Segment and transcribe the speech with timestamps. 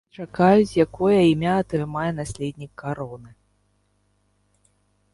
[0.01, 3.33] Зараз усе чакаюць, якое імя атрымае наследнік кароны.